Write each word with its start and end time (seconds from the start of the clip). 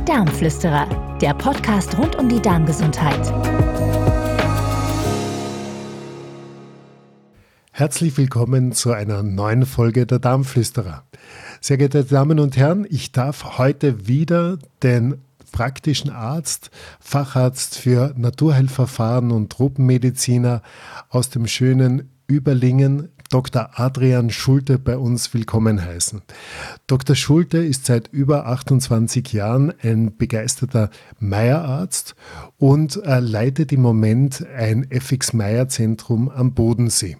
Die 0.00 0.04
Darmflüsterer, 0.06 1.18
der 1.20 1.34
Podcast 1.34 1.96
rund 1.98 2.16
um 2.16 2.28
die 2.28 2.40
Darmgesundheit. 2.40 3.20
Herzlich 7.70 8.16
willkommen 8.16 8.72
zu 8.72 8.92
einer 8.92 9.22
neuen 9.22 9.66
Folge 9.66 10.06
der 10.06 10.18
Darmflüsterer. 10.18 11.04
Sehr 11.60 11.76
geehrte 11.76 12.04
Damen 12.04 12.40
und 12.40 12.56
Herren, 12.56 12.86
ich 12.88 13.12
darf 13.12 13.58
heute 13.58 14.08
wieder 14.08 14.58
den 14.82 15.20
praktischen 15.52 16.10
Arzt, 16.10 16.70
Facharzt 16.98 17.76
für 17.76 18.14
Naturheilverfahren 18.16 19.30
und 19.30 19.52
Tropenmediziner 19.52 20.62
aus 21.10 21.28
dem 21.28 21.46
schönen 21.46 22.10
Überlingen, 22.26 23.10
Dr. 23.30 23.78
Adrian 23.78 24.30
Schulte 24.30 24.76
bei 24.76 24.98
uns 24.98 25.32
willkommen 25.32 25.84
heißen. 25.84 26.20
Dr. 26.88 27.14
Schulte 27.14 27.58
ist 27.58 27.86
seit 27.86 28.08
über 28.08 28.46
28 28.46 29.32
Jahren 29.32 29.72
ein 29.82 30.16
begeisterter 30.16 30.90
Meierarzt 31.20 32.16
und 32.58 33.00
leitet 33.04 33.70
im 33.70 33.82
Moment 33.82 34.44
ein 34.48 34.90
FX 34.90 35.32
Meier 35.32 35.68
Zentrum 35.68 36.28
am 36.28 36.54
Bodensee. 36.54 37.18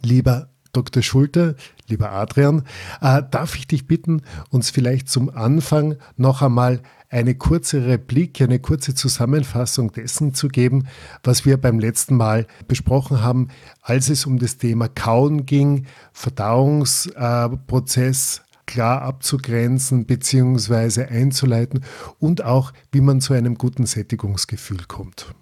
Lieber 0.00 0.48
Dr. 0.72 1.02
Schulte, 1.02 1.56
lieber 1.88 2.12
Adrian, 2.12 2.64
äh, 3.00 3.22
darf 3.30 3.56
ich 3.56 3.66
dich 3.66 3.86
bitten, 3.86 4.22
uns 4.50 4.68
vielleicht 4.70 5.08
zum 5.08 5.30
Anfang 5.30 5.96
noch 6.16 6.42
einmal 6.42 6.80
eine 7.10 7.34
kurze 7.34 7.86
Replik, 7.86 8.40
eine 8.40 8.60
kurze 8.60 8.94
Zusammenfassung 8.94 9.92
dessen 9.92 10.32
zu 10.32 10.48
geben, 10.48 10.86
was 11.24 11.44
wir 11.44 11.56
beim 11.56 11.80
letzten 11.80 12.16
Mal 12.16 12.46
besprochen 12.68 13.20
haben, 13.22 13.48
als 13.82 14.08
es 14.08 14.26
um 14.26 14.38
das 14.38 14.58
Thema 14.58 14.86
Kauen 14.88 15.44
ging, 15.44 15.86
Verdauungsprozess 16.12 18.42
klar 18.66 19.02
abzugrenzen 19.02 20.06
bzw. 20.06 21.06
einzuleiten 21.06 21.80
und 22.20 22.44
auch, 22.44 22.72
wie 22.92 23.00
man 23.00 23.20
zu 23.20 23.34
einem 23.34 23.56
guten 23.56 23.84
Sättigungsgefühl 23.84 24.84
kommt. 24.86 25.34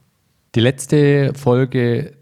Die 0.55 0.61
letzte 0.61 1.35
Folge 1.35 2.17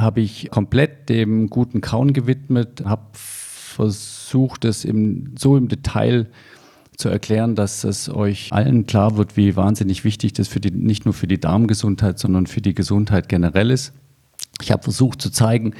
habe 0.00 0.20
ich 0.20 0.50
komplett 0.50 1.08
dem 1.08 1.48
guten 1.48 1.80
Kauen 1.80 2.12
gewidmet, 2.12 2.82
habe 2.84 3.02
versucht, 3.12 4.64
es 4.64 4.84
im, 4.84 5.34
so 5.38 5.56
im 5.56 5.68
Detail 5.68 6.26
zu 6.96 7.08
erklären, 7.08 7.54
dass 7.54 7.84
es 7.84 8.08
euch 8.08 8.52
allen 8.52 8.86
klar 8.86 9.16
wird, 9.16 9.36
wie 9.36 9.56
wahnsinnig 9.56 10.04
wichtig 10.04 10.34
das 10.34 10.48
für 10.48 10.60
die, 10.60 10.70
nicht 10.70 11.04
nur 11.04 11.14
für 11.14 11.26
die 11.26 11.40
Darmgesundheit, 11.40 12.18
sondern 12.18 12.46
für 12.46 12.60
die 12.60 12.74
Gesundheit 12.74 13.28
generell 13.28 13.70
ist. 13.70 13.92
Ich 14.60 14.70
habe 14.70 14.82
versucht 14.82 15.22
zu 15.22 15.30
zeigen, 15.30 15.74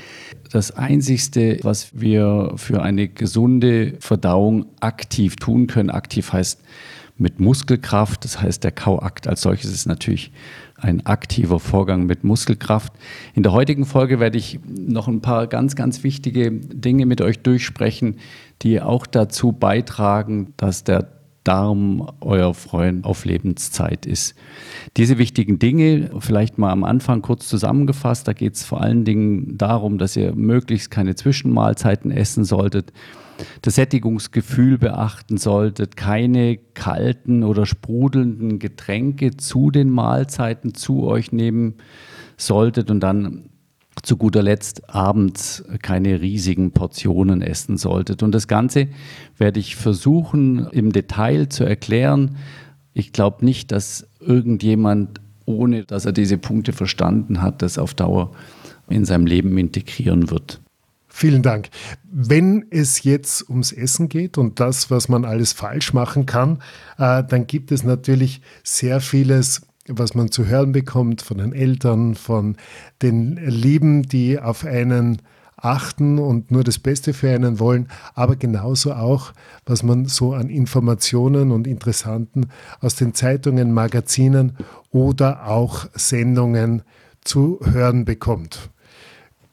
das 0.50 0.70
Einzigste, 0.70 1.58
was 1.62 2.00
wir 2.00 2.52
für 2.56 2.82
eine 2.82 3.08
gesunde 3.08 3.96
Verdauung 4.00 4.66
aktiv 4.80 5.36
tun 5.36 5.66
können, 5.66 5.90
aktiv 5.90 6.32
heißt 6.32 6.62
mit 7.18 7.38
Muskelkraft, 7.38 8.24
das 8.24 8.40
heißt 8.40 8.64
der 8.64 8.72
Kauakt 8.72 9.28
als 9.28 9.42
solches 9.42 9.70
ist 9.70 9.86
natürlich 9.86 10.32
ein 10.80 11.04
aktiver 11.06 11.60
Vorgang 11.60 12.06
mit 12.06 12.24
Muskelkraft. 12.24 12.92
In 13.34 13.42
der 13.42 13.52
heutigen 13.52 13.84
Folge 13.84 14.20
werde 14.20 14.38
ich 14.38 14.60
noch 14.66 15.08
ein 15.08 15.20
paar 15.20 15.46
ganz, 15.46 15.76
ganz 15.76 16.02
wichtige 16.02 16.50
Dinge 16.50 17.06
mit 17.06 17.20
euch 17.20 17.40
durchsprechen, 17.40 18.16
die 18.62 18.80
auch 18.80 19.06
dazu 19.06 19.52
beitragen, 19.52 20.54
dass 20.56 20.84
der 20.84 21.08
Darm 21.42 22.06
euer 22.20 22.52
Freund 22.52 23.06
auf 23.06 23.24
Lebenszeit 23.24 24.04
ist. 24.04 24.34
Diese 24.98 25.16
wichtigen 25.16 25.58
Dinge, 25.58 26.10
vielleicht 26.18 26.58
mal 26.58 26.70
am 26.70 26.84
Anfang 26.84 27.22
kurz 27.22 27.48
zusammengefasst, 27.48 28.28
da 28.28 28.34
geht 28.34 28.56
es 28.56 28.64
vor 28.64 28.82
allen 28.82 29.06
Dingen 29.06 29.56
darum, 29.56 29.96
dass 29.96 30.16
ihr 30.16 30.34
möglichst 30.34 30.90
keine 30.90 31.14
Zwischenmahlzeiten 31.14 32.10
essen 32.10 32.44
solltet, 32.44 32.92
das 33.62 33.74
Sättigungsgefühl 33.74 34.78
beachten 34.78 35.36
solltet, 35.36 35.96
keine 35.96 36.56
kalten 36.74 37.44
oder 37.44 37.66
sprudelnden 37.66 38.58
Getränke 38.58 39.36
zu 39.36 39.70
den 39.70 39.90
Mahlzeiten 39.90 40.74
zu 40.74 41.04
euch 41.04 41.32
nehmen 41.32 41.74
solltet 42.36 42.90
und 42.90 43.00
dann 43.00 43.50
zu 44.02 44.16
guter 44.16 44.42
Letzt 44.42 44.88
abends 44.94 45.64
keine 45.82 46.20
riesigen 46.20 46.72
Portionen 46.72 47.42
essen 47.42 47.76
solltet. 47.76 48.22
Und 48.22 48.32
das 48.32 48.48
Ganze 48.48 48.88
werde 49.36 49.60
ich 49.60 49.76
versuchen 49.76 50.66
im 50.72 50.92
Detail 50.92 51.48
zu 51.48 51.64
erklären. 51.64 52.36
Ich 52.94 53.12
glaube 53.12 53.44
nicht, 53.44 53.72
dass 53.72 54.08
irgendjemand, 54.20 55.20
ohne 55.44 55.84
dass 55.84 56.06
er 56.06 56.12
diese 56.12 56.38
Punkte 56.38 56.72
verstanden 56.72 57.42
hat, 57.42 57.62
das 57.62 57.78
auf 57.78 57.94
Dauer 57.94 58.32
in 58.88 59.04
seinem 59.04 59.26
Leben 59.26 59.56
integrieren 59.58 60.30
wird. 60.30 60.60
Vielen 61.20 61.42
Dank. 61.42 61.68
Wenn 62.10 62.64
es 62.70 63.02
jetzt 63.02 63.50
ums 63.50 63.72
Essen 63.72 64.08
geht 64.08 64.38
und 64.38 64.58
das, 64.58 64.90
was 64.90 65.10
man 65.10 65.26
alles 65.26 65.52
falsch 65.52 65.92
machen 65.92 66.24
kann, 66.24 66.62
äh, 66.96 67.22
dann 67.22 67.46
gibt 67.46 67.72
es 67.72 67.84
natürlich 67.84 68.40
sehr 68.64 69.02
vieles, 69.02 69.60
was 69.86 70.14
man 70.14 70.30
zu 70.30 70.46
hören 70.46 70.72
bekommt 70.72 71.20
von 71.20 71.36
den 71.36 71.52
Eltern, 71.52 72.14
von 72.14 72.56
den 73.02 73.36
Lieben, 73.36 74.04
die 74.04 74.40
auf 74.40 74.64
einen 74.64 75.20
achten 75.58 76.18
und 76.18 76.50
nur 76.50 76.64
das 76.64 76.78
Beste 76.78 77.12
für 77.12 77.28
einen 77.28 77.58
wollen, 77.58 77.88
aber 78.14 78.36
genauso 78.36 78.94
auch, 78.94 79.34
was 79.66 79.82
man 79.82 80.06
so 80.06 80.32
an 80.32 80.48
Informationen 80.48 81.50
und 81.50 81.66
Interessanten 81.66 82.46
aus 82.80 82.94
den 82.94 83.12
Zeitungen, 83.12 83.74
Magazinen 83.74 84.56
oder 84.90 85.48
auch 85.48 85.86
Sendungen 85.92 86.80
zu 87.20 87.60
hören 87.62 88.06
bekommt. 88.06 88.70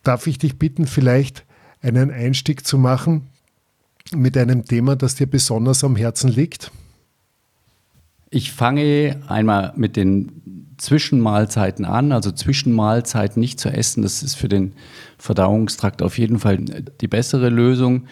Darf 0.03 0.27
ich 0.27 0.37
dich 0.37 0.57
bitten, 0.57 0.87
vielleicht 0.87 1.45
einen 1.81 2.11
Einstieg 2.11 2.65
zu 2.65 2.77
machen 2.77 3.27
mit 4.15 4.37
einem 4.37 4.65
Thema, 4.65 4.95
das 4.95 5.15
dir 5.15 5.27
besonders 5.27 5.83
am 5.83 5.95
Herzen 5.95 6.29
liegt? 6.29 6.71
Ich 8.29 8.51
fange 8.51 9.17
einmal 9.27 9.73
mit 9.75 9.95
den 9.95 10.75
Zwischenmahlzeiten 10.77 11.85
an, 11.85 12.11
also 12.11 12.31
Zwischenmahlzeiten 12.31 13.39
nicht 13.39 13.59
zu 13.59 13.69
essen. 13.69 14.03
Das 14.03 14.21
ist 14.21 14.35
für 14.35 14.49
den 14.49 14.73
Verdauungstrakt 15.17 16.01
auf 16.01 16.17
jeden 16.17 16.39
Fall 16.39 16.57
die 16.57 17.07
bessere 17.07 17.49
Lösung. 17.49 18.05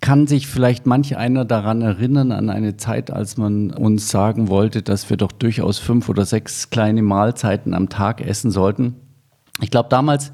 Kann 0.00 0.26
sich 0.26 0.46
vielleicht 0.46 0.86
manch 0.86 1.16
einer 1.16 1.44
daran 1.44 1.80
erinnern, 1.80 2.32
an 2.32 2.50
eine 2.50 2.76
Zeit, 2.76 3.10
als 3.10 3.36
man 3.36 3.70
uns 3.70 4.10
sagen 4.10 4.48
wollte, 4.48 4.82
dass 4.82 5.08
wir 5.08 5.16
doch 5.16 5.32
durchaus 5.32 5.78
fünf 5.78 6.08
oder 6.08 6.26
sechs 6.26 6.70
kleine 6.70 7.02
Mahlzeiten 7.02 7.72
am 7.72 7.88
Tag 7.88 8.20
essen 8.20 8.50
sollten? 8.50 8.96
Ich 9.60 9.70
glaube, 9.70 9.88
damals 9.88 10.32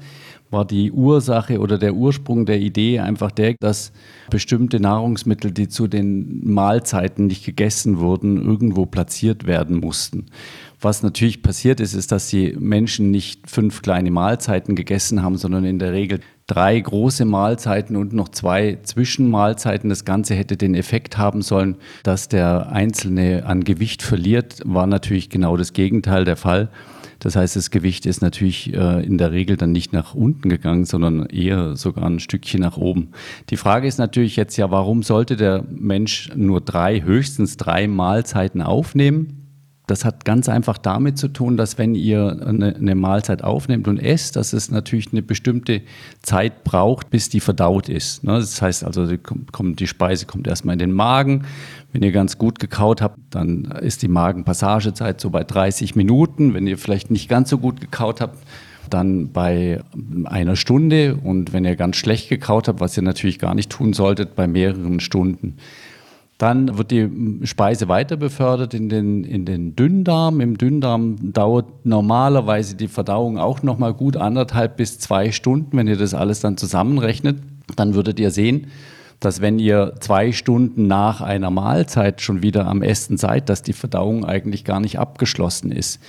war 0.53 0.63
die 0.65 0.91
Ursache 0.91 1.59
oder 1.59 1.77
der 1.77 1.95
Ursprung 1.95 2.45
der 2.45 2.59
Idee 2.59 2.99
einfach 2.99 3.31
der, 3.31 3.55
dass 3.59 3.91
bestimmte 4.29 4.79
Nahrungsmittel, 4.79 5.51
die 5.51 5.67
zu 5.67 5.87
den 5.87 6.41
Mahlzeiten 6.49 7.27
nicht 7.27 7.43
gegessen 7.45 7.99
wurden, 7.99 8.41
irgendwo 8.41 8.85
platziert 8.85 9.45
werden 9.45 9.79
mussten. 9.79 10.27
Was 10.79 11.01
natürlich 11.01 11.41
passiert 11.41 11.79
ist, 11.79 11.93
ist, 11.93 12.11
dass 12.11 12.27
die 12.27 12.55
Menschen 12.59 13.09
nicht 13.09 13.49
fünf 13.49 13.81
kleine 13.81 14.11
Mahlzeiten 14.11 14.75
gegessen 14.75 15.23
haben, 15.23 15.37
sondern 15.37 15.65
in 15.65 15.79
der 15.79 15.93
Regel 15.93 16.19
drei 16.45 16.79
große 16.79 17.25
Mahlzeiten 17.25 17.95
und 17.95 18.13
noch 18.13 18.29
zwei 18.29 18.79
Zwischenmahlzeiten. 18.83 19.89
Das 19.89 20.05
Ganze 20.05 20.35
hätte 20.35 20.57
den 20.57 20.75
Effekt 20.75 21.17
haben 21.17 21.41
sollen, 21.41 21.77
dass 22.03 22.27
der 22.27 22.69
Einzelne 22.69 23.45
an 23.45 23.63
Gewicht 23.63 24.03
verliert. 24.03 24.61
War 24.65 24.87
natürlich 24.87 25.29
genau 25.29 25.57
das 25.57 25.73
Gegenteil 25.73 26.25
der 26.25 26.35
Fall. 26.35 26.69
Das 27.23 27.37
heißt, 27.37 27.55
das 27.55 27.71
Gewicht 27.71 28.05
ist 28.05 28.21
natürlich 28.21 28.73
äh, 28.73 29.01
in 29.05 29.17
der 29.17 29.31
Regel 29.31 29.55
dann 29.55 29.71
nicht 29.71 29.93
nach 29.93 30.13
unten 30.13 30.49
gegangen, 30.49 30.83
sondern 30.83 31.25
eher 31.27 31.77
sogar 31.77 32.03
ein 32.03 32.19
Stückchen 32.19 32.59
nach 32.59 32.75
oben. 32.75 33.11
Die 33.49 33.55
Frage 33.55 33.87
ist 33.87 33.97
natürlich 33.97 34.35
jetzt 34.35 34.57
ja, 34.57 34.71
warum 34.71 35.03
sollte 35.03 35.37
der 35.37 35.63
Mensch 35.69 36.31
nur 36.35 36.59
drei, 36.59 37.01
höchstens 37.01 37.55
drei 37.55 37.87
Mahlzeiten 37.87 38.61
aufnehmen? 38.61 39.39
Das 39.87 40.03
hat 40.03 40.25
ganz 40.25 40.49
einfach 40.49 40.77
damit 40.77 41.17
zu 41.17 41.29
tun, 41.29 41.55
dass 41.55 41.77
wenn 41.77 41.95
ihr 41.95 42.41
eine, 42.45 42.75
eine, 42.75 42.95
Mahlzeit 42.95 43.41
aufnehmt 43.41 43.87
und 43.87 43.99
esst, 43.99 44.35
dass 44.35 44.51
es 44.51 44.69
natürlich 44.69 45.11
eine 45.11 45.21
bestimmte 45.21 45.81
Zeit 46.21 46.65
braucht, 46.65 47.09
bis 47.09 47.29
die 47.29 47.39
verdaut 47.41 47.87
ist. 47.87 48.23
Ne? 48.23 48.33
Das 48.33 48.61
heißt 48.61 48.83
also, 48.83 49.05
die, 49.07 49.17
kommt, 49.17 49.79
die 49.79 49.87
Speise 49.87 50.25
kommt 50.25 50.47
erstmal 50.47 50.73
in 50.73 50.79
den 50.79 50.93
Magen. 50.93 51.45
Wenn 51.93 52.01
ihr 52.01 52.11
ganz 52.11 52.39
gut 52.39 52.59
gekaut 52.59 53.01
habt, 53.01 53.19
dann 53.29 53.65
ist 53.65 54.01
die 54.01 54.07
Magenpassagezeit 54.07 55.21
so 55.21 55.29
bei 55.29 55.43
30 55.43 55.95
Minuten. 55.95 56.55
Wenn 56.55 56.65
ihr 56.65 56.79
vielleicht 56.79 57.11
nicht 57.11 57.29
ganz 57.29 57.51
so 57.51 57.59
gut 57.59 57.79
gekaut 57.79 58.19
habt, 58.19 58.39
dann 58.89 59.31
bei 59.31 59.79
einer 60.25 60.55
Stunde. 60.55 61.15
Und 61.23 61.53
wenn 61.53 61.65
ihr 61.65 61.75
ganz 61.75 61.97
schlecht 61.97 62.29
gekaut 62.29 62.67
habt, 62.67 62.79
was 62.79 62.97
ihr 62.97 63.03
natürlich 63.03 63.37
gar 63.37 63.53
nicht 63.53 63.69
tun 63.69 63.93
solltet, 63.93 64.35
bei 64.35 64.47
mehreren 64.47 64.99
Stunden. 64.99 65.57
Dann 66.39 66.79
wird 66.79 66.89
die 66.89 67.09
Speise 67.43 67.87
weiter 67.87 68.17
befördert 68.17 68.73
in 68.73 68.89
den, 68.89 69.23
in 69.23 69.45
den 69.45 69.75
Dünndarm. 69.75 70.41
Im 70.41 70.57
Dünndarm 70.57 71.31
dauert 71.31 71.85
normalerweise 71.85 72.75
die 72.75 72.87
Verdauung 72.87 73.37
auch 73.37 73.61
noch 73.61 73.77
mal 73.77 73.93
gut 73.93 74.17
anderthalb 74.17 74.77
bis 74.77 74.97
zwei 74.97 75.31
Stunden. 75.31 75.77
Wenn 75.77 75.87
ihr 75.87 75.95
das 75.95 76.15
alles 76.15 76.39
dann 76.39 76.57
zusammenrechnet, 76.57 77.37
dann 77.75 77.93
würdet 77.93 78.19
ihr 78.19 78.31
sehen, 78.31 78.67
dass 79.23 79.41
wenn 79.41 79.59
ihr 79.59 79.93
zwei 79.99 80.31
Stunden 80.31 80.87
nach 80.87 81.21
einer 81.21 81.49
Mahlzeit 81.49 82.21
schon 82.21 82.43
wieder 82.43 82.67
am 82.67 82.81
Essen 82.81 83.17
seid, 83.17 83.49
dass 83.49 83.61
die 83.61 83.73
Verdauung 83.73 84.25
eigentlich 84.25 84.65
gar 84.65 84.79
nicht 84.79 84.99
abgeschlossen 84.99 85.71
ist. 85.71 85.99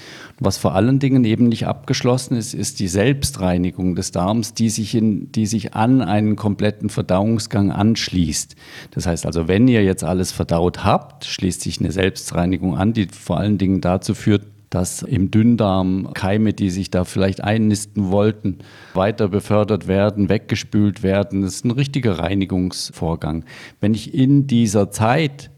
Was 0.41 0.57
vor 0.57 0.75
allen 0.75 0.99
Dingen 0.99 1.25
eben 1.25 1.49
nicht 1.49 1.67
abgeschlossen 1.67 2.37
ist, 2.37 2.55
ist 2.55 2.81
die 2.81 2.89
Selbstreinigung 2.89 3.95
des 3.95 4.11
Darms, 4.11 4.55
die 4.55 4.69
sich, 4.69 4.95
in, 4.95 5.31
die 5.31 5.47
sich 5.47 5.75
an 5.75 6.03
einen 6.03 6.37
kompletten 6.37 6.89
Verdauungsgang 6.89 7.71
anschließt. 7.71 8.57
Das 8.91 9.07
heißt 9.07 9.27
also, 9.27 9.47
wenn 9.47 9.69
ihr 9.69 9.85
jetzt 9.85 10.03
alles 10.03 10.33
verdaut 10.33 10.85
habt, 10.85 11.25
schließt 11.25 11.61
sich 11.61 11.81
eine 11.81 11.93
Selbstreinigung 11.93 12.77
an, 12.77 12.93
die 12.93 13.07
vor 13.07 13.39
allen 13.39 13.59
Dingen 13.59 13.81
dazu 13.81 14.15
führt, 14.15 14.54
dass 14.75 15.03
im 15.03 15.31
Dünndarm 15.31 16.13
Keime, 16.15 16.53
die 16.53 16.69
sich 16.69 16.91
da 16.91 17.05
vielleicht 17.05 17.45
einnisten 17.45 18.11
wollten, 18.11 18.59
weiter 18.93 19.29
befördert 19.29 19.87
werden, 19.87 20.29
weggespült 20.29 21.05
werden. 21.05 21.43
Das 21.43 21.55
ist 21.55 21.65
ein 21.65 21.71
richtiger 21.71 22.19
Reinigungsvorgang. 22.19 23.45
Wenn 23.81 23.95
ich 23.95 24.13
in 24.15 24.49
dieser 24.49 24.91
Zeit 24.91 25.53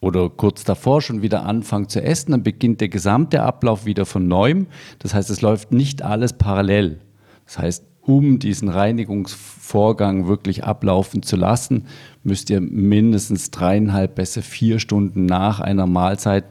oder 0.00 0.30
kurz 0.30 0.62
davor 0.62 1.02
schon 1.02 1.20
wieder 1.20 1.44
anfange 1.44 1.88
zu 1.88 2.00
essen, 2.00 2.30
dann 2.30 2.44
beginnt 2.44 2.80
der 2.80 2.88
gesamte 2.88 3.42
Ablauf 3.42 3.86
wieder 3.86 4.06
von 4.06 4.28
neuem. 4.28 4.68
Das 5.00 5.14
heißt, 5.14 5.30
es 5.30 5.40
läuft 5.40 5.72
nicht 5.72 6.02
alles 6.02 6.34
parallel. 6.34 7.00
Das 7.46 7.58
heißt, 7.58 7.84
um 8.02 8.38
diesen 8.38 8.68
Reinigungsvorgang 8.68 10.28
wirklich 10.28 10.62
ablaufen 10.62 11.24
zu 11.24 11.34
lassen, 11.34 11.86
müsst 12.22 12.50
ihr 12.50 12.60
mindestens 12.60 13.50
dreieinhalb, 13.50 14.14
besser 14.14 14.42
vier 14.42 14.78
Stunden 14.78 15.26
nach 15.26 15.58
einer 15.58 15.88
Mahlzeit, 15.88 16.44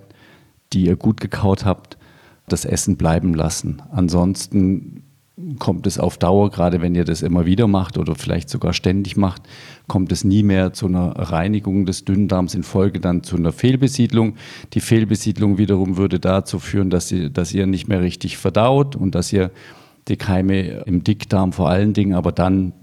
die 0.74 0.86
ihr 0.86 0.98
gut 0.98 1.22
gekaut 1.22 1.64
habt, 1.64 1.98
das 2.52 2.66
Essen 2.66 2.98
bleiben 2.98 3.34
lassen. 3.34 3.82
Ansonsten 3.92 5.04
kommt 5.58 5.88
es 5.88 6.00
auf 6.00 6.18
Dauer, 6.18 6.50
gerade 6.50 6.82
wenn 6.82 6.96
ihr 6.96 7.06
das 7.06 7.22
immer 7.22 7.46
wieder 7.46 7.68
macht 7.68 7.98
oder 7.98 8.16
vielleicht 8.16 8.50
sogar 8.50 8.74
ständig 8.74 9.16
macht, 9.16 9.44
kommt 9.88 10.12
es 10.12 10.24
nie 10.24 10.44
mehr 10.44 10.74
zu 10.74 10.88
einer 10.88 11.12
Reinigung 11.18 11.86
des 11.86 12.04
Dünndarms 12.04 12.56
in 12.56 12.64
Folge 12.64 13.00
dann 13.00 13.24
zu 13.24 13.38
einer 13.38 13.52
Fehlbesiedlung. 13.52 14.36
Die 14.74 14.82
Fehlbesiedlung 14.82 15.58
wiederum 15.58 15.98
würde 15.98 16.20
dazu 16.20 16.60
führen, 16.60 16.90
dass 16.90 17.12
ihr, 17.12 17.30
dass 17.30 17.54
ihr 17.54 17.68
nicht 17.68 17.88
mehr 17.88 18.02
richtig 18.02 18.38
verdaut 18.38 18.96
und 18.96 19.16
dass 19.16 19.32
ihr 19.32 19.52
die 20.08 20.18
Keime 20.18 20.62
im 20.86 21.04
Dickdarm 21.04 21.54
vor 21.54 21.70
allen 21.70 21.94
Dingen, 21.94 22.16
aber 22.16 22.32
dann 22.32 22.74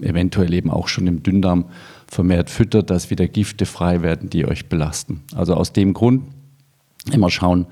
eventuell 0.00 0.52
eben 0.54 0.70
auch 0.70 0.88
schon 0.88 1.06
im 1.06 1.22
Dünndarm 1.22 1.66
vermehrt 2.06 2.50
füttert, 2.50 2.90
dass 2.90 3.10
wieder 3.10 3.28
Gifte 3.28 3.66
frei 3.66 4.02
werden, 4.02 4.30
die 4.30 4.46
euch 4.46 4.68
belasten. 4.68 5.20
Also 5.34 5.54
aus 5.54 5.72
dem 5.72 5.92
Grund 5.92 6.22
immer 7.12 7.30
schauen, 7.30 7.66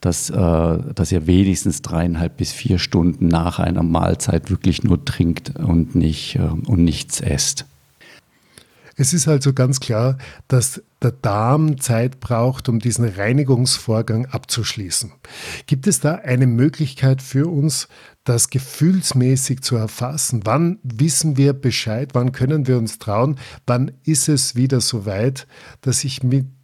dass, 0.00 0.30
äh, 0.30 0.78
dass 0.94 1.12
ihr 1.12 1.26
wenigstens 1.26 1.82
dreieinhalb 1.82 2.36
bis 2.36 2.52
vier 2.52 2.78
Stunden 2.78 3.28
nach 3.28 3.58
einer 3.58 3.82
Mahlzeit 3.82 4.50
wirklich 4.50 4.82
nur 4.84 5.04
trinkt 5.04 5.56
und, 5.56 5.94
nicht, 5.94 6.36
äh, 6.36 6.40
und 6.40 6.84
nichts 6.84 7.20
esst. 7.20 7.66
Es 9.00 9.12
ist 9.12 9.28
also 9.28 9.52
ganz 9.52 9.78
klar, 9.78 10.18
dass 10.48 10.82
der 11.00 11.12
Darm 11.12 11.80
Zeit 11.80 12.18
braucht, 12.18 12.68
um 12.68 12.80
diesen 12.80 13.08
Reinigungsvorgang 13.08 14.26
abzuschließen. 14.26 15.12
Gibt 15.66 15.86
es 15.86 16.00
da 16.00 16.16
eine 16.16 16.48
Möglichkeit 16.48 17.22
für 17.22 17.46
uns, 17.46 17.86
das 18.24 18.50
gefühlsmäßig 18.50 19.62
zu 19.62 19.76
erfassen? 19.76 20.40
Wann 20.44 20.80
wissen 20.82 21.36
wir 21.36 21.52
Bescheid? 21.52 22.10
Wann 22.14 22.32
können 22.32 22.66
wir 22.66 22.76
uns 22.76 22.98
trauen? 22.98 23.38
Wann 23.68 23.92
ist 24.02 24.28
es 24.28 24.56
wieder 24.56 24.80
so 24.80 25.06
weit, 25.06 25.46
dass 25.80 26.02
ich 26.02 26.22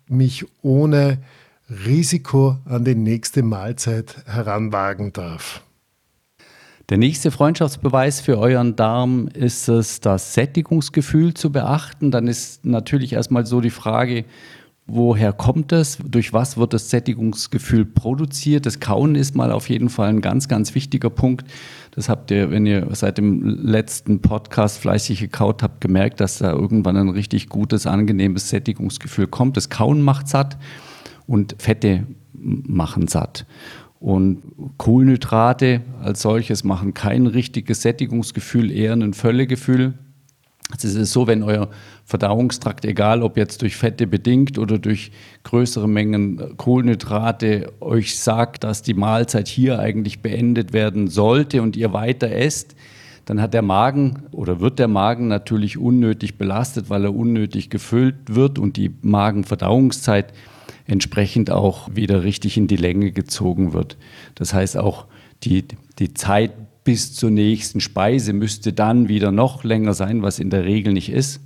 mich 0.09 0.45
ohne 0.61 1.23
Risiko 1.71 2.59
an 2.67 2.85
die 2.85 2.95
nächste 2.95 3.43
Mahlzeit 3.43 4.17
heranwagen 4.27 5.15
darf. 5.15 5.63
Der 6.91 6.99
nächste 6.99 7.31
Freundschaftsbeweis 7.31 8.21
für 8.21 8.39
euren 8.39 8.77
Darm 8.77 9.29
ist 9.29 9.69
es, 9.69 10.01
das 10.01 10.35
Sättigungsgefühl 10.35 11.33
zu 11.33 11.51
beachten. 11.51 12.11
Dann 12.11 12.29
ist 12.29 12.67
natürlich 12.67 13.15
erstmal 13.15 13.47
so 13.47 13.63
die 13.63 13.71
Frage, 13.71 14.27
woher 14.87 15.33
kommt 15.33 15.73
es? 15.73 15.97
Durch 16.05 16.35
was 16.35 16.59
wird 16.59 16.75
das 16.75 16.91
Sättigungsgefühl 16.91 17.87
produziert? 17.87 18.67
Das 18.67 18.81
Kauen 18.81 19.15
ist 19.15 19.35
mal 19.35 19.51
auf 19.51 19.71
jeden 19.71 19.89
Fall 19.89 20.11
ein 20.11 20.21
ganz, 20.21 20.49
ganz 20.49 20.75
wichtiger 20.75 21.09
Punkt. 21.09 21.51
Das 21.93 22.11
habt 22.11 22.31
ihr, 22.31 22.51
wenn 22.51 22.67
ihr 22.67 22.87
seit 22.91 23.17
dem 23.17 23.43
letzten 23.43 24.21
Podcast 24.21 24.81
fleißig 24.81 25.19
gekaut 25.19 25.63
habt, 25.63 25.81
gemerkt, 25.81 26.21
dass 26.21 26.37
da 26.37 26.53
irgendwann 26.53 26.99
ein 26.99 27.09
richtig 27.09 27.49
gutes, 27.49 27.87
angenehmes 27.87 28.51
Sättigungsgefühl 28.51 29.29
kommt. 29.29 29.57
Das 29.57 29.71
Kauen 29.71 30.03
macht 30.03 30.29
satt 30.29 30.59
und 31.26 31.56
Fette 31.59 32.06
machen 32.32 33.09
satt. 33.09 33.47
Und 34.00 34.43
Kohlenhydrate 34.76 35.81
als 36.03 36.21
solches 36.21 36.62
machen 36.62 36.93
kein 36.93 37.26
richtiges 37.26 37.81
Sättigungsgefühl, 37.82 38.71
eher 38.71 38.93
ein 38.93 39.15
Völlegefühl. 39.15 39.94
Also 40.71 40.88
es 40.88 40.94
ist 40.94 41.12
so, 41.12 41.26
wenn 41.26 41.43
euer 41.43 41.69
Verdauungstrakt, 42.05 42.85
egal 42.85 43.23
ob 43.23 43.37
jetzt 43.37 43.62
durch 43.62 43.76
Fette 43.76 44.06
bedingt 44.06 44.59
oder 44.59 44.79
durch 44.79 45.11
größere 45.44 45.88
Mengen 45.88 46.56
Kohlenhydrate, 46.56 47.73
euch 47.81 48.19
sagt, 48.19 48.65
dass 48.65 48.82
die 48.82 48.94
Mahlzeit 48.94 49.49
hier 49.49 49.79
eigentlich 49.79 50.20
beendet 50.20 50.73
werden 50.73 51.09
sollte 51.09 51.62
und 51.62 51.77
ihr 51.77 51.93
weiter 51.93 52.31
esst, 52.31 52.75
dann 53.25 53.41
hat 53.41 53.55
der 53.55 53.62
Magen 53.62 54.25
oder 54.32 54.61
wird 54.61 54.79
der 54.79 54.88
Magen 54.88 55.29
natürlich 55.29 55.79
unnötig 55.79 56.37
belastet, 56.37 56.91
weil 56.91 57.05
er 57.05 57.15
unnötig 57.15 57.70
gefüllt 57.70 58.17
wird 58.29 58.59
und 58.59 58.77
die 58.77 58.91
Magenverdauungszeit 59.00 60.32
entsprechend 60.87 61.51
auch 61.51 61.89
wieder 61.95 62.25
richtig 62.25 62.57
in 62.57 62.67
die 62.67 62.77
Länge 62.77 63.13
gezogen 63.13 63.73
wird. 63.73 63.97
Das 64.35 64.53
heißt 64.53 64.77
auch 64.77 65.07
die, 65.43 65.65
die 65.99 66.15
Zeit 66.15 66.53
bis 66.85 67.15
zur 67.15 67.31
nächsten 67.31 67.81
Speise 67.81 68.33
müsste 68.33 68.73
dann 68.73 69.09
wieder 69.09 69.33
noch 69.33 69.65
länger 69.65 69.95
sein, 69.95 70.23
was 70.23 70.39
in 70.39 70.51
der 70.51 70.65
Regel 70.65 70.93
nicht 70.93 71.11
ist. 71.11 71.41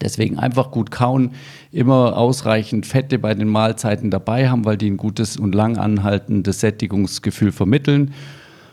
Deswegen 0.00 0.38
einfach 0.38 0.70
gut 0.70 0.90
kauen, 0.90 1.32
immer 1.72 2.16
ausreichend 2.16 2.86
Fette 2.86 3.18
bei 3.18 3.34
den 3.34 3.48
Mahlzeiten 3.48 4.10
dabei 4.10 4.48
haben, 4.48 4.64
weil 4.64 4.76
die 4.76 4.90
ein 4.90 4.96
gutes 4.96 5.36
und 5.36 5.54
lang 5.54 5.78
anhaltendes 5.78 6.60
Sättigungsgefühl 6.60 7.52
vermitteln. 7.52 8.14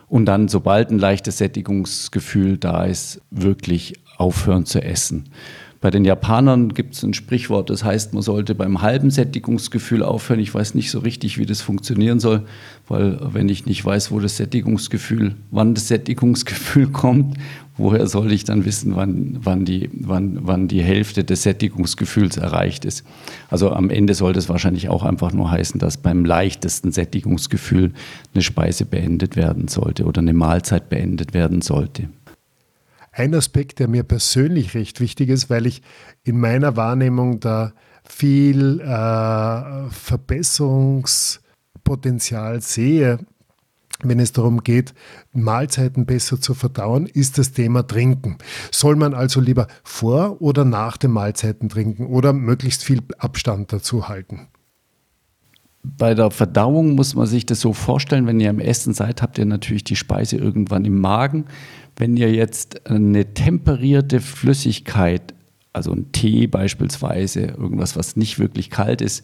Und 0.09 0.25
dann, 0.25 0.47
sobald 0.47 0.91
ein 0.91 0.99
leichtes 0.99 1.39
Sättigungsgefühl 1.39 2.57
da 2.57 2.85
ist, 2.85 3.21
wirklich 3.31 3.95
aufhören 4.17 4.65
zu 4.65 4.81
essen. 4.81 5.29
Bei 5.79 5.91
den 5.91 6.05
Japanern 6.05 6.73
gibt 6.73 6.95
es 6.95 7.03
ein 7.03 7.13
Sprichwort, 7.13 7.69
das 7.69 7.83
heißt, 7.83 8.13
man 8.13 8.23
sollte 8.23 8.55
beim 8.55 8.81
halben 8.81 9.11
Sättigungsgefühl 9.11 10.01
aufhören. 10.01 10.39
Ich 10.39 10.53
weiß 10.53 10.73
nicht 10.73 10.89
so 10.89 10.99
richtig, 10.99 11.37
wie 11.37 11.45
das 11.45 11.61
funktionieren 11.61 12.19
soll, 12.19 12.43
weil 12.87 13.19
wenn 13.33 13.47
ich 13.47 13.67
nicht 13.67 13.85
weiß, 13.85 14.11
wo 14.11 14.19
das 14.19 14.37
Sättigungsgefühl, 14.37 15.35
wann 15.51 15.75
das 15.75 15.87
Sättigungsgefühl 15.87 16.87
kommt, 16.91 17.37
woher 17.77 18.07
soll 18.07 18.31
ich 18.31 18.43
dann 18.43 18.65
wissen, 18.65 18.95
wann, 18.95 19.37
wann, 19.43 19.65
die, 19.65 19.91
wann, 19.93 20.39
wann 20.41 20.67
die 20.67 20.81
Hälfte 20.81 21.23
des 21.23 21.43
Sättigungsgefühls 21.43 22.37
erreicht 22.37 22.83
ist? 22.83 23.03
Also 23.49 23.71
am 23.71 23.91
Ende 23.91 24.15
sollte 24.15 24.39
es 24.39 24.49
wahrscheinlich 24.49 24.89
auch 24.89 25.03
einfach 25.03 25.31
nur 25.31 25.51
heißen, 25.51 25.79
dass 25.79 25.97
beim 25.97 26.25
leichtesten 26.25 26.91
Sättigungsgefühl 26.91 27.93
eine 28.33 28.41
Speise 28.41 28.85
beendet 28.85 29.35
werden 29.35 29.67
sollte 29.67 30.05
oder 30.05 30.21
eine 30.21 30.33
Mahlzeit 30.33 30.89
beendet 30.89 31.35
werden 31.35 31.61
sollte 31.61 32.09
ein 33.17 33.33
Aspekt, 33.33 33.79
der 33.79 33.87
mir 33.87 34.03
persönlich 34.03 34.75
recht 34.75 34.99
wichtig 34.99 35.29
ist, 35.29 35.49
weil 35.49 35.65
ich 35.65 35.81
in 36.23 36.39
meiner 36.39 36.75
Wahrnehmung 36.75 37.39
da 37.39 37.73
viel 38.03 38.79
äh, 38.79 39.89
Verbesserungspotenzial 39.89 42.61
sehe, 42.61 43.17
wenn 44.03 44.19
es 44.19 44.31
darum 44.31 44.63
geht, 44.63 44.93
Mahlzeiten 45.33 46.05
besser 46.05 46.39
zu 46.39 46.53
verdauen, 46.53 47.07
ist 47.07 47.39
das 47.39 47.53
Thema 47.53 47.87
Trinken. 47.87 48.37
Soll 48.71 48.95
man 48.95 49.15
also 49.15 49.41
lieber 49.41 49.67
vor 49.83 50.39
oder 50.41 50.63
nach 50.65 50.97
den 50.97 51.09
Mahlzeiten 51.11 51.69
trinken 51.69 52.05
oder 52.05 52.33
möglichst 52.33 52.83
viel 52.83 53.01
Abstand 53.17 53.73
dazu 53.73 54.07
halten? 54.07 54.49
Bei 55.97 56.13
der 56.13 56.31
Verdauung 56.31 56.95
muss 56.95 57.15
man 57.15 57.27
sich 57.27 57.45
das 57.45 57.61
so 57.61 57.73
vorstellen, 57.73 58.27
wenn 58.27 58.39
ihr 58.39 58.49
am 58.49 58.59
Essen 58.59 58.93
seid, 58.93 59.21
habt 59.21 59.37
ihr 59.37 59.45
natürlich 59.45 59.83
die 59.83 59.95
Speise 59.95 60.37
irgendwann 60.37 60.85
im 60.85 60.99
Magen. 60.99 61.45
Wenn 61.95 62.17
ihr 62.17 62.31
jetzt 62.33 62.89
eine 62.89 63.33
temperierte 63.33 64.19
Flüssigkeit, 64.19 65.33
also 65.71 65.93
ein 65.93 66.11
Tee 66.11 66.47
beispielsweise, 66.47 67.41
irgendwas, 67.41 67.95
was 67.95 68.17
nicht 68.17 68.39
wirklich 68.39 68.69
kalt 68.69 69.01
ist, 69.01 69.23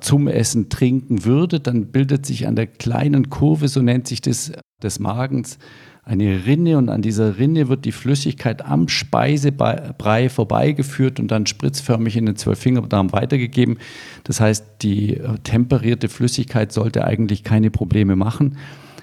zum 0.00 0.28
Essen 0.28 0.68
trinken 0.68 1.24
würdet, 1.24 1.66
dann 1.66 1.86
bildet 1.86 2.26
sich 2.26 2.46
an 2.46 2.56
der 2.56 2.66
kleinen 2.66 3.30
Kurve, 3.30 3.68
so 3.68 3.80
nennt 3.80 4.08
sich 4.08 4.20
das, 4.20 4.52
des 4.82 4.98
Magens, 4.98 5.58
eine 6.04 6.46
Rinne 6.46 6.78
und 6.78 6.88
an 6.88 7.00
dieser 7.00 7.38
Rinne 7.38 7.68
wird 7.68 7.84
die 7.84 7.92
Flüssigkeit 7.92 8.64
am 8.64 8.88
Speisebrei 8.88 10.28
vorbeigeführt 10.28 11.20
und 11.20 11.30
dann 11.30 11.46
spritzförmig 11.46 12.16
in 12.16 12.26
den 12.26 12.34
Zwölffingerdarm 12.34 13.12
weitergegeben. 13.12 13.78
Das 14.24 14.40
heißt, 14.40 14.64
die 14.82 15.16
äh, 15.18 15.38
temperierte 15.44 16.08
Flüssigkeit 16.08 16.72
sollte 16.72 17.04
eigentlich 17.04 17.44
keine 17.44 17.70
Probleme 17.70 18.16
machen. 18.16 18.58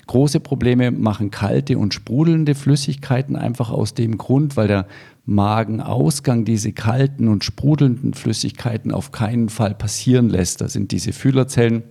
Große 0.07 0.41
Probleme 0.41 0.91
machen 0.91 1.31
kalte 1.31 1.77
und 1.77 1.93
sprudelnde 1.93 2.53
Flüssigkeiten 2.53 3.37
einfach 3.37 3.69
aus 3.69 3.93
dem 3.93 4.17
Grund, 4.17 4.57
weil 4.57 4.67
der 4.67 4.87
Magenausgang 5.25 6.43
diese 6.43 6.73
kalten 6.73 7.27
und 7.27 7.45
sprudelnden 7.45 8.13
Flüssigkeiten 8.13 8.91
auf 8.91 9.11
keinen 9.11 9.47
Fall 9.47 9.75
passieren 9.75 10.27
lässt. 10.27 10.59
Da 10.61 10.67
sind 10.67 10.91
diese 10.91 11.13
Fühlerzellen 11.13 11.83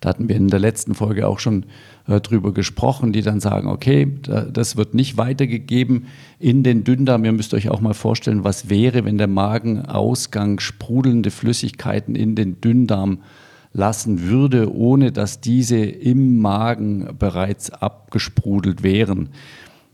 Da 0.00 0.08
hatten 0.08 0.28
wir 0.28 0.36
in 0.36 0.48
der 0.48 0.58
letzten 0.58 0.94
Folge 0.94 1.28
auch 1.28 1.38
schon 1.38 1.66
äh, 2.08 2.20
drüber 2.20 2.52
gesprochen, 2.54 3.12
die 3.12 3.20
dann 3.20 3.40
sagen, 3.40 3.68
okay, 3.68 4.10
das 4.52 4.76
wird 4.76 4.94
nicht 4.94 5.18
weitergegeben 5.18 6.06
in 6.38 6.62
den 6.62 6.84
Dünndarm. 6.84 7.24
Ihr 7.24 7.32
müsst 7.32 7.52
euch 7.52 7.68
auch 7.68 7.80
mal 7.80 7.94
vorstellen, 7.94 8.42
was 8.42 8.70
wäre, 8.70 9.04
wenn 9.04 9.18
der 9.18 9.28
Magenausgang 9.28 10.58
sprudelnde 10.58 11.30
Flüssigkeiten 11.30 12.14
in 12.14 12.34
den 12.34 12.60
Dünndarm 12.60 13.18
lassen 13.72 14.22
würde, 14.22 14.74
ohne 14.74 15.12
dass 15.12 15.40
diese 15.40 15.76
im 15.76 16.38
Magen 16.38 17.10
bereits 17.18 17.70
abgesprudelt 17.70 18.82
wären 18.82 19.28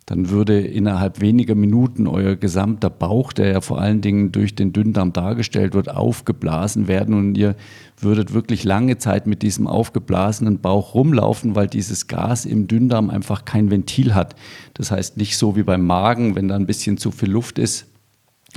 dann 0.06 0.30
würde 0.30 0.60
innerhalb 0.60 1.20
weniger 1.20 1.56
Minuten 1.56 2.06
euer 2.06 2.36
gesamter 2.36 2.90
Bauch, 2.90 3.32
der 3.32 3.50
ja 3.50 3.60
vor 3.60 3.80
allen 3.80 4.00
Dingen 4.00 4.30
durch 4.30 4.54
den 4.54 4.72
Dünndarm 4.72 5.12
dargestellt 5.12 5.74
wird, 5.74 5.90
aufgeblasen 5.90 6.86
werden 6.86 7.14
und 7.14 7.36
ihr 7.36 7.56
würdet 7.98 8.32
wirklich 8.32 8.62
lange 8.62 8.98
Zeit 8.98 9.26
mit 9.26 9.42
diesem 9.42 9.66
aufgeblasenen 9.66 10.60
Bauch 10.60 10.94
rumlaufen, 10.94 11.56
weil 11.56 11.66
dieses 11.66 12.06
Gas 12.06 12.44
im 12.44 12.68
Dünndarm 12.68 13.10
einfach 13.10 13.44
kein 13.44 13.70
Ventil 13.72 14.14
hat. 14.14 14.36
Das 14.74 14.92
heißt 14.92 15.16
nicht 15.16 15.36
so 15.36 15.56
wie 15.56 15.64
beim 15.64 15.84
Magen, 15.84 16.36
wenn 16.36 16.46
da 16.46 16.54
ein 16.54 16.66
bisschen 16.66 16.98
zu 16.98 17.10
viel 17.10 17.30
Luft 17.30 17.58
ist, 17.58 17.86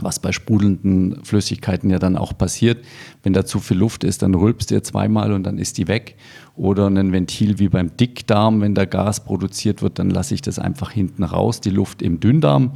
was 0.04 0.20
bei 0.20 0.32
sprudelnden 0.32 1.24
Flüssigkeiten 1.24 1.90
ja 1.90 2.00
dann 2.00 2.18
auch 2.18 2.38
passiert. 2.38 2.84
Wenn 3.24 3.34
da 3.34 3.46
zu 3.46 3.60
viel 3.60 3.78
Luft 3.78 4.04
ist, 4.04 4.22
dann 4.22 4.36
rülpst 4.36 4.72
ihr 4.72 4.84
zweimal 4.84 5.32
und 5.34 5.44
dann 5.44 5.58
ist 5.58 5.78
die 5.78 5.88
weg. 5.88 6.16
Oder 6.56 6.88
ein 6.88 7.12
Ventil 7.12 7.60
wie 7.60 7.70
beim 7.70 7.96
Dickdarm, 7.96 8.62
wenn 8.62 8.76
da 8.76 8.86
Gas 8.86 9.24
produziert 9.24 9.82
wird, 9.82 10.00
dann 10.00 10.10
lasse 10.10 10.34
ich 10.34 10.42
das 10.42 10.60
einfach 10.60 10.92
hinten 10.92 11.24
raus, 11.24 11.62
die 11.62 11.70
Luft 11.70 12.02
im 12.02 12.20
Dünndarm. 12.20 12.72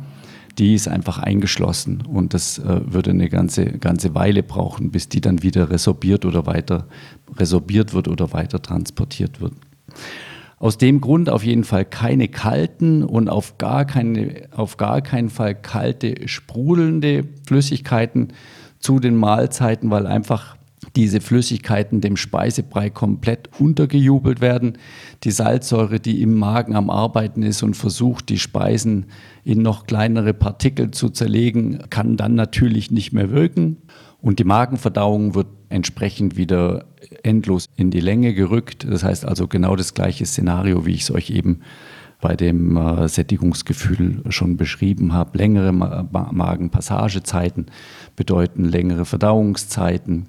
Die 0.60 0.76
ist 0.76 0.88
einfach 0.88 1.18
eingeschlossen 1.18 2.04
und 2.08 2.36
das 2.36 2.60
äh, 2.60 2.82
würde 2.86 3.10
eine 3.10 3.28
ganze, 3.28 3.66
ganze 3.66 4.14
Weile 4.14 4.44
brauchen, 4.44 4.92
bis 4.92 5.10
die 5.10 5.20
dann 5.20 5.42
wieder 5.42 5.72
resorbiert 5.72 6.26
oder 6.26 6.46
weiter 6.46 6.88
resorbiert 7.36 7.96
wird 7.96 8.08
oder 8.08 8.34
weiter 8.34 8.62
transportiert 8.62 9.42
wird. 9.42 9.54
Aus 10.64 10.78
dem 10.78 11.02
Grund 11.02 11.30
auf 11.30 11.44
jeden 11.44 11.66
Fall 11.66 11.84
keine 11.84 12.30
kalten 12.30 13.04
und 13.04 13.28
auf 13.28 13.58
gar, 13.58 13.84
keine, 13.84 14.44
auf 14.56 14.78
gar 14.78 15.02
keinen 15.02 15.30
Fall 15.30 15.56
kalte, 15.56 16.26
sprudelnde 16.30 17.26
Flüssigkeiten 17.46 18.30
zu 18.80 19.02
den 19.02 19.18
Mahlzeiten, 19.18 19.92
weil 19.92 20.08
einfach 20.08 20.56
diese 20.96 21.20
Flüssigkeiten 21.20 22.00
dem 22.00 22.16
Speisebrei 22.16 22.90
komplett 22.90 23.50
untergejubelt 23.60 24.40
werden. 24.40 24.78
Die 25.26 25.32
Salzsäure, 25.32 26.00
die 26.00 26.22
im 26.22 26.36
Magen 26.36 26.78
am 26.78 26.90
Arbeiten 26.90 27.44
ist 27.44 27.62
und 27.62 27.76
versucht, 27.76 28.30
die 28.30 28.40
Speisen 28.40 29.08
in 29.44 29.62
noch 29.62 29.86
kleinere 29.86 30.34
Partikel 30.34 30.92
zu 30.92 31.10
zerlegen, 31.10 31.80
kann 31.90 32.16
dann 32.16 32.36
natürlich 32.36 32.90
nicht 32.90 33.12
mehr 33.12 33.32
wirken. 33.32 33.80
Und 34.24 34.40
die 34.40 34.46
Magenverdauung 34.46 35.36
wird 35.36 35.48
entsprechend 35.68 36.38
wieder 36.38 36.86
endlos 37.24 37.66
in 37.76 37.92
die 37.92 38.00
Länge 38.00 38.34
gerückt. 38.34 38.88
Das 38.90 39.04
heißt 39.04 39.26
also 39.26 39.50
genau 39.50 39.76
das 39.76 39.94
gleiche 39.94 40.26
Szenario, 40.26 40.86
wie 40.86 40.94
ich 40.94 41.02
es 41.02 41.12
euch 41.12 41.30
eben 41.30 41.60
bei 42.22 42.38
dem 42.38 42.78
äh, 42.78 43.10
Sättigungsgefühl 43.10 44.24
schon 44.30 44.56
beschrieben 44.56 45.12
habe. 45.12 45.38
Längere 45.38 45.74
Ma 45.74 46.08
Magenpassagezeiten 46.32 47.66
bedeuten 48.16 48.64
längere 48.64 49.04
Verdauungszeiten, 49.04 50.28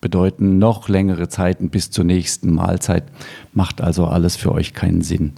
bedeuten 0.00 0.56
noch 0.56 0.88
längere 0.88 1.28
Zeiten 1.28 1.68
bis 1.68 1.90
zur 1.90 2.04
nächsten 2.04 2.50
Mahlzeit. 2.54 3.04
Macht 3.52 3.82
also 3.82 4.06
alles 4.06 4.36
für 4.36 4.52
euch 4.52 4.72
keinen 4.72 5.02
Sinn. 5.02 5.34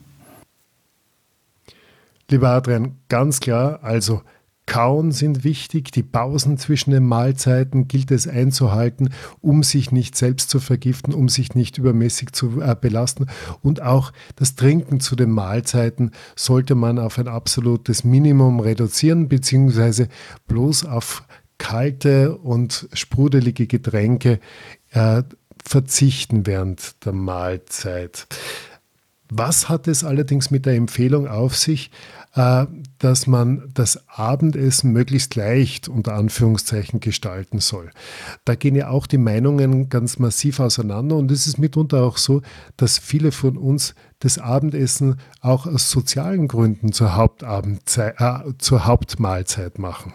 Lieber 2.30 2.50
Adrian, 2.50 2.94
ganz 3.08 3.40
klar, 3.40 3.80
also 3.82 4.22
Kauen 4.66 5.12
sind 5.12 5.44
wichtig, 5.44 5.92
die 5.92 6.02
Pausen 6.02 6.58
zwischen 6.58 6.90
den 6.90 7.04
Mahlzeiten 7.04 7.86
gilt 7.86 8.10
es 8.10 8.26
einzuhalten, 8.26 9.10
um 9.40 9.62
sich 9.62 9.92
nicht 9.92 10.16
selbst 10.16 10.50
zu 10.50 10.58
vergiften, 10.58 11.14
um 11.14 11.28
sich 11.28 11.54
nicht 11.54 11.78
übermäßig 11.78 12.32
zu 12.32 12.60
äh, 12.60 12.74
belasten. 12.78 13.26
Und 13.62 13.80
auch 13.80 14.12
das 14.34 14.56
Trinken 14.56 14.98
zu 14.98 15.14
den 15.14 15.30
Mahlzeiten 15.30 16.10
sollte 16.34 16.74
man 16.74 16.98
auf 16.98 17.18
ein 17.18 17.28
absolutes 17.28 18.02
Minimum 18.02 18.58
reduzieren, 18.58 19.28
beziehungsweise 19.28 20.08
bloß 20.48 20.84
auf 20.84 21.22
kalte 21.58 22.36
und 22.36 22.88
sprudelige 22.92 23.66
Getränke 23.66 24.40
äh, 24.90 25.22
verzichten 25.64 26.46
während 26.46 27.04
der 27.04 27.12
Mahlzeit. 27.12 28.26
Was 29.28 29.68
hat 29.68 29.88
es 29.88 30.04
allerdings 30.04 30.50
mit 30.50 30.66
der 30.66 30.74
Empfehlung 30.74 31.26
auf 31.26 31.56
sich, 31.56 31.90
äh, 32.36 32.66
dass 32.98 33.26
man 33.26 33.70
das 33.72 34.08
Abendessen 34.08 34.92
möglichst 34.92 35.34
leicht 35.36 35.88
unter 35.88 36.14
Anführungszeichen 36.14 37.00
gestalten 37.00 37.60
soll. 37.60 37.90
Da 38.44 38.54
gehen 38.54 38.74
ja 38.74 38.88
auch 38.90 39.06
die 39.06 39.18
Meinungen 39.18 39.88
ganz 39.88 40.18
massiv 40.18 40.60
auseinander 40.60 41.16
und 41.16 41.30
es 41.30 41.46
ist 41.46 41.58
mitunter 41.58 42.02
auch 42.02 42.18
so, 42.18 42.42
dass 42.76 42.98
viele 42.98 43.32
von 43.32 43.56
uns 43.56 43.94
das 44.18 44.38
Abendessen 44.38 45.16
auch 45.40 45.66
aus 45.66 45.90
sozialen 45.90 46.46
Gründen 46.46 46.92
zur, 46.92 47.30
äh, 47.96 48.12
zur 48.58 48.86
Hauptmahlzeit 48.86 49.78
machen. 49.78 50.12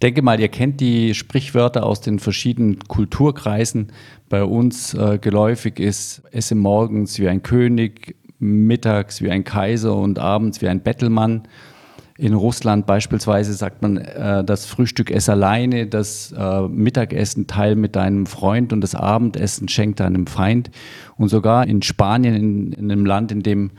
Ich 0.00 0.06
denke 0.06 0.22
mal, 0.22 0.40
ihr 0.40 0.48
kennt 0.48 0.80
die 0.80 1.12
Sprichwörter 1.12 1.84
aus 1.84 2.00
den 2.00 2.20
verschiedenen 2.20 2.78
Kulturkreisen. 2.88 3.88
Bei 4.30 4.42
uns 4.44 4.94
äh, 4.94 5.18
geläufig 5.18 5.78
ist, 5.78 6.22
esse 6.30 6.54
morgens 6.54 7.18
wie 7.18 7.28
ein 7.28 7.42
König, 7.42 8.16
mittags 8.38 9.20
wie 9.20 9.30
ein 9.30 9.44
Kaiser 9.44 9.94
und 9.94 10.18
abends 10.18 10.62
wie 10.62 10.68
ein 10.68 10.80
Bettelmann. 10.80 11.42
In 12.16 12.32
Russland 12.32 12.86
beispielsweise 12.86 13.52
sagt 13.52 13.82
man, 13.82 13.98
äh, 13.98 14.42
das 14.42 14.64
Frühstück 14.64 15.10
ess 15.10 15.28
alleine, 15.28 15.86
das 15.86 16.32
äh, 16.32 16.62
Mittagessen 16.62 17.46
teil 17.46 17.76
mit 17.76 17.94
deinem 17.94 18.24
Freund 18.24 18.72
und 18.72 18.80
das 18.80 18.94
Abendessen 18.94 19.68
schenk 19.68 19.96
deinem 19.96 20.26
Feind. 20.26 20.70
Und 21.18 21.28
sogar 21.28 21.66
in 21.66 21.82
Spanien, 21.82 22.34
in, 22.34 22.72
in 22.72 22.90
einem 22.90 23.04
Land, 23.04 23.32
in 23.32 23.42
dem 23.42 23.72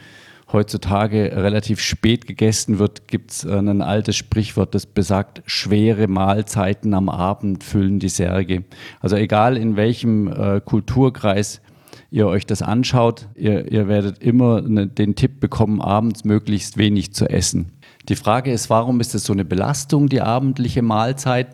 heutzutage 0.53 1.31
relativ 1.35 1.79
spät 1.79 2.27
gegessen 2.27 2.79
wird, 2.79 3.07
gibt 3.07 3.31
es 3.31 3.43
äh, 3.43 3.57
ein 3.57 3.81
altes 3.81 4.15
Sprichwort, 4.15 4.75
das 4.75 4.85
besagt, 4.85 5.41
schwere 5.45 6.07
Mahlzeiten 6.07 6.93
am 6.93 7.09
Abend 7.09 7.63
füllen 7.63 7.99
die 7.99 8.09
Särge. 8.09 8.63
Also 8.99 9.15
egal 9.15 9.57
in 9.57 9.75
welchem 9.75 10.27
äh, 10.27 10.61
Kulturkreis 10.61 11.61
ihr 12.09 12.27
euch 12.27 12.45
das 12.45 12.61
anschaut, 12.61 13.29
ihr, 13.35 13.71
ihr 13.71 13.87
werdet 13.87 14.19
immer 14.19 14.61
ne, 14.61 14.87
den 14.87 15.15
Tipp 15.15 15.39
bekommen, 15.39 15.81
abends 15.81 16.25
möglichst 16.25 16.77
wenig 16.77 17.13
zu 17.13 17.29
essen. 17.29 17.71
Die 18.09 18.15
Frage 18.15 18.51
ist, 18.51 18.69
warum 18.69 18.99
ist 18.99 19.15
es 19.15 19.23
so 19.23 19.33
eine 19.33 19.45
Belastung, 19.45 20.09
die 20.09 20.21
abendliche 20.21 20.81
Mahlzeit? 20.81 21.47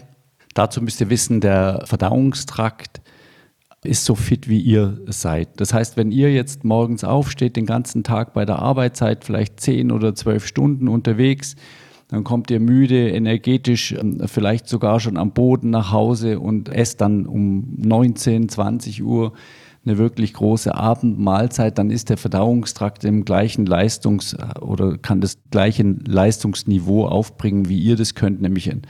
Dazu 0.54 0.82
müsst 0.82 1.00
ihr 1.02 1.10
wissen, 1.10 1.40
der 1.40 1.84
Verdauungstrakt 1.86 3.02
ist 3.88 4.06
so 4.06 4.16
fit, 4.16 4.48
wie 4.48 4.60
ihr 4.60 5.00
seid. 5.08 5.60
Das 5.60 5.74
heißt, 5.74 5.98
wenn 5.98 6.12
ihr 6.12 6.32
jetzt 6.34 6.64
morgens 6.64 7.04
aufsteht, 7.04 7.56
den 7.56 7.66
ganzen 7.66 8.04
Tag 8.04 8.34
bei 8.34 8.46
der 8.46 8.60
Arbeit 8.60 8.98
seid, 8.98 9.26
vielleicht 9.26 9.60
zehn 9.60 9.92
oder 9.92 10.16
zwölf 10.16 10.46
Stunden 10.46 10.88
unterwegs, 10.88 11.56
dann 12.10 12.24
kommt 12.24 12.50
ihr 12.52 12.60
müde, 12.60 13.10
energetisch, 13.10 13.92
ähm, 13.92 14.22
vielleicht 14.26 14.68
sogar 14.68 15.00
schon 15.00 15.18
am 15.18 15.32
Boden 15.32 15.70
nach 15.70 15.92
Hause 15.92 16.40
und 16.40 16.70
esst 16.70 17.02
dann 17.02 17.26
um 17.26 17.76
19, 17.78 18.50
20 18.50 19.04
Uhr 19.04 19.34
eine 19.86 19.98
wirklich 19.98 20.34
große 20.34 20.74
Abendmahlzeit, 20.76 21.78
dann 21.78 21.90
ist 21.90 22.10
der 22.10 22.18
Verdauungstrakt 22.18 23.06
im 23.06 23.24
gleichen 23.24 23.66
Leistungs- 23.66 24.36
oder 24.60 24.98
kann 24.98 25.22
das 25.22 25.38
gleiche 25.50 25.84
Leistungsniveau 25.84 27.06
aufbringen, 27.06 27.70
wie 27.70 27.80
ihr 27.80 27.96
das 27.96 28.14
könnt, 28.14 28.42
nämlich 28.42 28.70
ein 28.70 28.82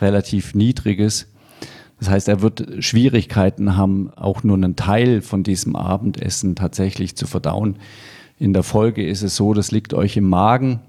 relativ 0.00 0.54
niedriges. 0.54 1.28
Das 1.98 2.10
heißt, 2.10 2.28
er 2.28 2.42
wird 2.42 2.66
Schwierigkeiten 2.80 3.76
haben, 3.76 4.10
auch 4.14 4.42
nur 4.42 4.56
einen 4.56 4.76
Teil 4.76 5.22
von 5.22 5.42
diesem 5.42 5.76
Abendessen 5.76 6.54
tatsächlich 6.54 7.16
zu 7.16 7.26
verdauen. 7.26 7.78
In 8.38 8.52
der 8.52 8.62
Folge 8.62 9.06
ist 9.06 9.22
es 9.22 9.36
so, 9.36 9.54
das 9.54 9.70
liegt 9.70 9.94
euch 9.94 10.16
im 10.16 10.28
Magen. 10.28 10.80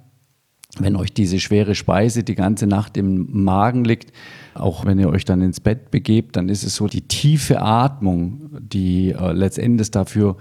Wenn 0.80 0.98
euch 0.98 1.14
diese 1.14 1.40
schwere 1.40 1.76
Speise 1.76 2.24
die 2.24 2.36
ganze 2.36 2.68
Nacht 2.68 2.98
im 2.98 3.44
Magen 3.44 3.86
liegt, 3.86 4.12
auch 4.54 4.86
wenn 4.86 5.00
ihr 5.00 5.10
euch 5.10 5.24
dann 5.24 5.42
ins 5.42 5.62
Bett 5.62 5.92
begebt, 5.92 6.36
dann 6.36 6.50
ist 6.50 6.64
es 6.64 6.76
so 6.76 6.88
die 6.88 7.08
tiefe 7.08 7.62
Atmung, 7.62 8.50
die 8.60 9.12
äh, 9.12 9.32
letztendlich 9.32 9.92
dafür 9.92 10.36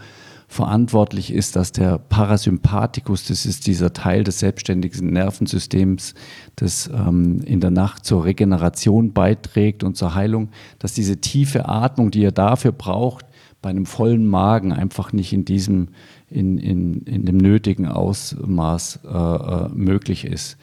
verantwortlich 0.48 1.32
ist, 1.32 1.56
dass 1.56 1.72
der 1.72 1.98
Parasympathikus, 1.98 3.26
das 3.26 3.46
ist 3.46 3.66
dieser 3.66 3.92
Teil 3.92 4.22
des 4.24 4.38
selbstständigen 4.38 5.10
Nervensystems, 5.10 6.14
das 6.54 6.88
ähm, 6.88 7.40
in 7.44 7.60
der 7.60 7.72
Nacht 7.72 8.04
zur 8.04 8.24
Regeneration 8.24 9.12
beiträgt 9.12 9.82
und 9.82 9.96
zur 9.96 10.14
Heilung, 10.14 10.50
dass 10.78 10.94
diese 10.94 11.20
tiefe 11.20 11.68
Atmung, 11.68 12.10
die 12.10 12.20
ihr 12.20 12.32
dafür 12.32 12.72
braucht, 12.72 13.26
bei 13.60 13.70
einem 13.70 13.86
vollen 13.86 14.26
Magen 14.26 14.72
einfach 14.72 15.12
nicht 15.12 15.32
in 15.32 15.44
diesem, 15.44 15.88
in, 16.30 16.58
in, 16.58 17.02
in 17.02 17.24
dem 17.24 17.38
nötigen 17.38 17.86
Ausmaß 17.86 19.00
äh, 19.04 19.08
äh 19.08 19.68
möglich 19.70 20.24
ist. 20.24 20.56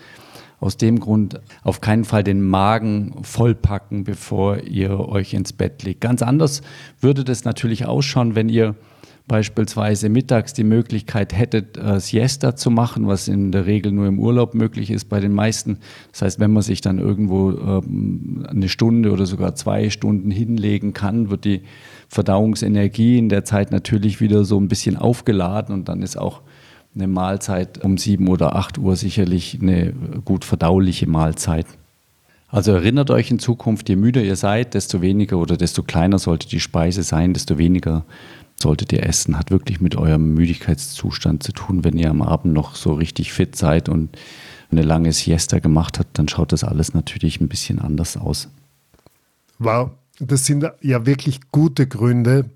Aus 0.61 0.77
dem 0.77 1.01
Grund 1.01 1.41
auf 1.63 1.81
keinen 1.81 2.05
Fall 2.05 2.23
den 2.23 2.41
Magen 2.41 3.15
vollpacken, 3.23 4.05
bevor 4.05 4.59
ihr 4.59 4.97
euch 4.97 5.33
ins 5.33 5.51
Bett 5.51 5.83
legt. 5.83 5.99
Ganz 5.99 6.21
anders 6.21 6.61
würde 7.01 7.25
das 7.25 7.43
natürlich 7.43 7.85
ausschauen, 7.85 8.35
wenn 8.35 8.47
ihr 8.47 8.75
beispielsweise 9.27 10.09
mittags 10.09 10.53
die 10.53 10.65
Möglichkeit 10.65 11.33
hättet, 11.33 11.77
äh, 11.77 11.99
Siesta 11.99 12.55
zu 12.55 12.69
machen, 12.69 13.07
was 13.07 13.27
in 13.27 13.51
der 13.51 13.65
Regel 13.65 13.91
nur 13.91 14.05
im 14.07 14.19
Urlaub 14.19 14.53
möglich 14.53 14.91
ist 14.91 15.05
bei 15.05 15.19
den 15.19 15.31
meisten. 15.31 15.77
Das 16.11 16.23
heißt, 16.23 16.39
wenn 16.39 16.51
man 16.51 16.63
sich 16.63 16.81
dann 16.81 16.99
irgendwo 16.99 17.51
ähm, 17.51 18.45
eine 18.49 18.67
Stunde 18.67 19.11
oder 19.11 19.25
sogar 19.25 19.55
zwei 19.55 19.89
Stunden 19.89 20.29
hinlegen 20.29 20.93
kann, 20.93 21.29
wird 21.29 21.45
die 21.45 21.61
Verdauungsenergie 22.09 23.17
in 23.17 23.29
der 23.29 23.45
Zeit 23.45 23.71
natürlich 23.71 24.19
wieder 24.19 24.43
so 24.43 24.59
ein 24.59 24.67
bisschen 24.67 24.97
aufgeladen 24.97 25.73
und 25.73 25.87
dann 25.87 26.01
ist 26.01 26.17
auch 26.17 26.41
eine 26.95 27.07
Mahlzeit 27.07 27.83
um 27.83 27.97
sieben 27.97 28.27
oder 28.27 28.55
acht 28.55 28.77
Uhr 28.77 28.95
sicherlich 28.95 29.57
eine 29.61 29.93
gut 30.25 30.45
verdauliche 30.45 31.07
Mahlzeit. 31.07 31.65
Also 32.49 32.71
erinnert 32.73 33.09
euch 33.09 33.31
in 33.31 33.39
Zukunft, 33.39 33.89
je 33.89 33.95
müder 33.95 34.21
ihr 34.21 34.35
seid, 34.35 34.75
desto 34.75 35.01
weniger 35.01 35.39
oder 35.39 35.57
desto 35.57 35.81
kleiner 35.81 36.19
sollte 36.19 36.47
die 36.47 36.59
Speise 36.59 37.01
sein, 37.01 37.33
desto 37.33 37.57
weniger 37.57 38.05
solltet 38.63 38.91
ihr 38.91 39.03
essen. 39.03 39.37
Hat 39.37 39.51
wirklich 39.51 39.79
mit 39.79 39.95
eurem 39.95 40.33
Müdigkeitszustand 40.33 41.43
zu 41.43 41.51
tun. 41.51 41.83
Wenn 41.83 41.97
ihr 41.97 42.09
am 42.09 42.23
Abend 42.23 42.53
noch 42.53 42.75
so 42.75 42.93
richtig 42.93 43.31
fit 43.31 43.55
seid 43.55 43.87
und 43.87 44.17
eine 44.71 44.81
lange 44.81 45.13
Siesta 45.13 45.59
gemacht 45.59 45.99
habt, 45.99 46.17
dann 46.17 46.27
schaut 46.27 46.51
das 46.51 46.63
alles 46.63 46.95
natürlich 46.95 47.39
ein 47.39 47.47
bisschen 47.47 47.77
anders 47.79 48.17
aus. 48.17 48.49
Wow, 49.59 49.91
das 50.19 50.47
sind 50.47 50.65
ja 50.81 51.05
wirklich 51.05 51.39
gute 51.51 51.85
Gründe, 51.87 52.49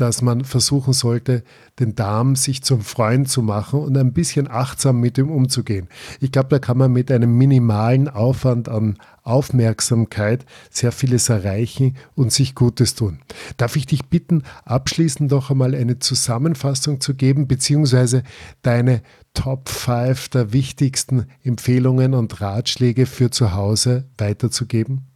dass 0.00 0.22
man 0.22 0.44
versuchen 0.44 0.92
sollte, 0.94 1.42
den 1.78 1.94
Darm 1.94 2.34
sich 2.34 2.62
zum 2.62 2.80
Freund 2.80 3.28
zu 3.28 3.42
machen 3.42 3.80
und 3.80 3.96
ein 3.98 4.12
bisschen 4.12 4.50
achtsam 4.50 4.98
mit 5.00 5.18
ihm 5.18 5.30
umzugehen. 5.30 5.88
Ich 6.20 6.32
glaube, 6.32 6.48
da 6.48 6.58
kann 6.58 6.78
man 6.78 6.92
mit 6.92 7.10
einem 7.10 7.36
minimalen 7.36 8.08
Aufwand 8.08 8.68
an 8.68 8.96
Aufmerksamkeit 9.22 10.46
sehr 10.70 10.92
vieles 10.92 11.28
erreichen 11.28 11.96
und 12.14 12.32
sich 12.32 12.54
Gutes 12.54 12.94
tun. 12.94 13.18
Darf 13.58 13.76
ich 13.76 13.84
dich 13.84 14.06
bitten, 14.06 14.44
abschließend 14.64 15.30
noch 15.30 15.50
einmal 15.50 15.74
eine 15.74 15.98
Zusammenfassung 15.98 17.00
zu 17.00 17.14
geben, 17.14 17.46
beziehungsweise 17.46 18.22
deine 18.62 19.02
Top 19.34 19.68
5 19.68 20.30
der 20.30 20.52
wichtigsten 20.52 21.26
Empfehlungen 21.42 22.14
und 22.14 22.40
Ratschläge 22.40 23.04
für 23.04 23.30
zu 23.30 23.52
Hause 23.52 24.08
weiterzugeben? 24.16 25.09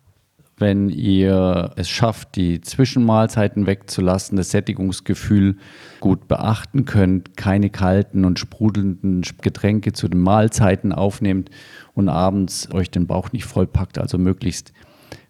Wenn 0.56 0.88
ihr 0.88 1.72
es 1.76 1.88
schafft, 1.88 2.36
die 2.36 2.60
Zwischenmahlzeiten 2.60 3.66
wegzulassen, 3.66 4.36
das 4.36 4.50
Sättigungsgefühl 4.50 5.56
gut 6.00 6.28
beachten 6.28 6.84
könnt, 6.84 7.36
keine 7.36 7.70
kalten 7.70 8.24
und 8.24 8.38
sprudelnden 8.38 9.22
Getränke 9.42 9.92
zu 9.92 10.08
den 10.08 10.20
Mahlzeiten 10.20 10.92
aufnehmt 10.92 11.50
und 11.94 12.08
abends 12.08 12.72
euch 12.72 12.90
den 12.90 13.06
Bauch 13.06 13.32
nicht 13.32 13.44
vollpackt, 13.44 13.98
also 13.98 14.16
möglichst 14.16 14.72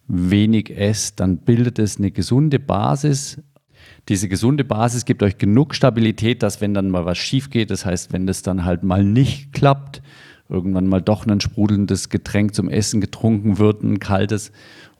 wenig 0.06 0.70
esst, 0.76 1.20
dann 1.20 1.38
bildet 1.38 1.78
es 1.78 1.96
eine 1.96 2.10
gesunde 2.10 2.58
Basis. 2.58 3.40
Diese 4.10 4.28
gesunde 4.28 4.64
Basis 4.64 5.06
gibt 5.06 5.22
euch 5.22 5.38
genug 5.38 5.74
Stabilität, 5.74 6.42
dass 6.42 6.60
wenn 6.60 6.74
dann 6.74 6.90
mal 6.90 7.06
was 7.06 7.16
schief 7.16 7.48
geht, 7.48 7.70
das 7.70 7.86
heißt, 7.86 8.12
wenn 8.12 8.26
das 8.26 8.42
dann 8.42 8.66
halt 8.66 8.82
mal 8.82 9.02
nicht 9.02 9.54
klappt, 9.54 10.02
irgendwann 10.48 10.86
mal 10.86 11.00
doch 11.00 11.26
ein 11.26 11.40
sprudelndes 11.40 12.10
Getränk 12.10 12.54
zum 12.54 12.68
Essen 12.68 13.00
getrunken 13.00 13.58
wird, 13.58 13.82
ein 13.82 13.98
kaltes, 13.98 14.52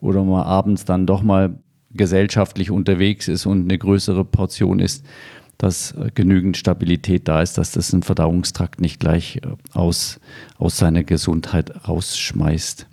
oder 0.05 0.23
man 0.23 0.43
abends 0.43 0.85
dann 0.85 1.05
doch 1.05 1.23
mal 1.23 1.57
gesellschaftlich 1.91 2.71
unterwegs 2.71 3.27
ist 3.27 3.45
und 3.45 3.63
eine 3.63 3.77
größere 3.77 4.23
Portion 4.23 4.79
ist, 4.79 5.05
dass 5.57 5.95
genügend 6.13 6.57
Stabilität 6.57 7.27
da 7.27 7.41
ist, 7.41 7.57
dass 7.57 7.71
das 7.71 7.93
ein 7.93 8.03
Verdauungstrakt 8.03 8.81
nicht 8.81 8.99
gleich 8.99 9.37
äh, 9.37 9.47
aus, 9.73 10.19
aus 10.57 10.77
seiner 10.77 11.03
Gesundheit 11.03 11.87
rausschmeißt. 11.87 12.87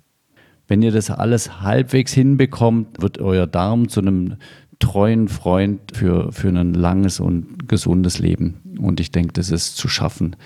Wenn 0.68 0.82
ihr 0.82 0.92
das 0.92 1.10
alles 1.10 1.60
halbwegs 1.60 2.12
hinbekommt, 2.12 3.02
wird 3.02 3.18
euer 3.18 3.46
Darm 3.46 3.88
zu 3.88 4.00
einem 4.00 4.36
treuen 4.78 5.28
Freund 5.28 5.80
für, 5.92 6.32
für 6.32 6.48
ein 6.48 6.74
langes 6.74 7.20
und 7.20 7.68
gesundes 7.68 8.18
Leben. 8.18 8.78
Und 8.78 9.00
ich 9.00 9.10
denke, 9.10 9.32
das 9.32 9.50
ist 9.50 9.76
zu 9.76 9.88
schaffen. 9.88 10.36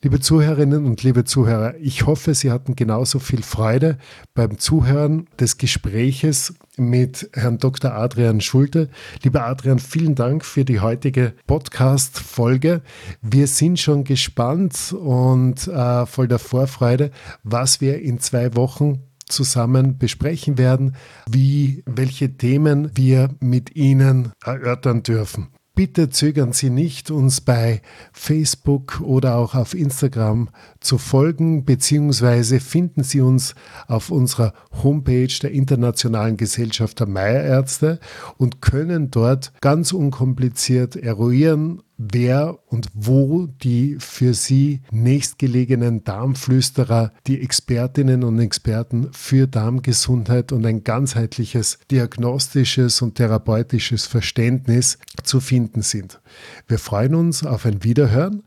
Liebe 0.00 0.20
Zuhörerinnen 0.20 0.86
und 0.86 1.02
liebe 1.02 1.24
Zuhörer, 1.24 1.74
ich 1.80 2.06
hoffe, 2.06 2.32
Sie 2.32 2.52
hatten 2.52 2.76
genauso 2.76 3.18
viel 3.18 3.42
Freude 3.42 3.98
beim 4.32 4.56
Zuhören 4.56 5.26
des 5.40 5.58
Gespräches 5.58 6.54
mit 6.76 7.28
Herrn 7.32 7.58
Dr. 7.58 7.94
Adrian 7.94 8.40
Schulte. 8.40 8.90
Lieber 9.24 9.44
Adrian, 9.44 9.80
vielen 9.80 10.14
Dank 10.14 10.44
für 10.44 10.64
die 10.64 10.78
heutige 10.78 11.34
Podcast-Folge. 11.48 12.82
Wir 13.22 13.48
sind 13.48 13.80
schon 13.80 14.04
gespannt 14.04 14.92
und 14.92 15.66
äh, 15.66 16.06
voll 16.06 16.28
der 16.28 16.38
Vorfreude, 16.38 17.10
was 17.42 17.80
wir 17.80 18.00
in 18.00 18.20
zwei 18.20 18.54
Wochen 18.54 19.02
zusammen 19.26 19.98
besprechen 19.98 20.58
werden, 20.58 20.94
wie, 21.28 21.82
welche 21.86 22.36
Themen 22.36 22.92
wir 22.94 23.30
mit 23.40 23.74
Ihnen 23.74 24.30
erörtern 24.44 25.02
dürfen. 25.02 25.48
Bitte 25.78 26.10
zögern 26.10 26.52
Sie 26.52 26.70
nicht, 26.70 27.12
uns 27.12 27.40
bei 27.40 27.82
Facebook 28.12 29.00
oder 29.00 29.36
auch 29.36 29.54
auf 29.54 29.74
Instagram 29.74 30.48
zu 30.80 30.98
folgen, 30.98 31.64
beziehungsweise 31.64 32.58
finden 32.58 33.04
Sie 33.04 33.20
uns 33.20 33.54
auf 33.86 34.10
unserer 34.10 34.54
Homepage 34.82 35.32
der 35.40 35.52
Internationalen 35.52 36.36
Gesellschaft 36.36 36.98
der 36.98 37.06
Meierärzte 37.06 38.00
und 38.38 38.60
können 38.60 39.12
dort 39.12 39.52
ganz 39.60 39.92
unkompliziert 39.92 40.96
eruieren, 40.96 41.80
wer 41.98 42.58
und 42.66 42.88
wo 42.94 43.46
die 43.46 43.96
für 43.98 44.32
Sie 44.32 44.80
nächstgelegenen 44.90 46.04
Darmflüsterer, 46.04 47.12
die 47.26 47.42
Expertinnen 47.42 48.22
und 48.22 48.38
Experten 48.38 49.08
für 49.12 49.48
Darmgesundheit 49.48 50.52
und 50.52 50.64
ein 50.64 50.84
ganzheitliches 50.84 51.78
diagnostisches 51.90 53.02
und 53.02 53.16
therapeutisches 53.16 54.06
Verständnis 54.06 54.98
zu 55.24 55.40
finden 55.40 55.82
sind. 55.82 56.20
Wir 56.68 56.78
freuen 56.78 57.16
uns 57.16 57.44
auf 57.44 57.66
ein 57.66 57.82
Wiederhören 57.82 58.44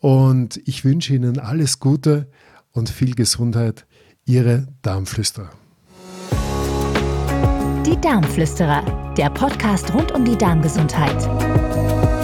und 0.00 0.60
ich 0.66 0.84
wünsche 0.84 1.14
Ihnen 1.14 1.38
alles 1.38 1.78
Gute 1.78 2.28
und 2.72 2.90
viel 2.90 3.14
Gesundheit. 3.14 3.86
Ihre 4.24 4.66
Darmflüsterer. 4.82 5.50
Die 7.86 7.98
Darmflüsterer, 8.02 9.14
der 9.16 9.30
Podcast 9.30 9.94
rund 9.94 10.12
um 10.12 10.24
die 10.24 10.36
Darmgesundheit. 10.36 12.17